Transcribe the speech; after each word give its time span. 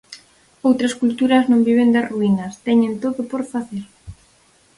Outras 0.67 0.93
culturas 1.01 1.43
non 1.51 1.65
viven 1.67 1.89
das 1.95 2.09
ruínas, 2.13 2.53
teñen 2.67 2.93
todo 3.03 3.19
por 3.31 3.41
facer. 3.53 3.83